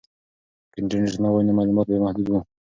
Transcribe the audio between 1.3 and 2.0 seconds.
وای نو معلومات